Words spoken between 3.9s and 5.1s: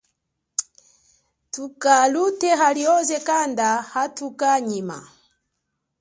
uthuka nyima.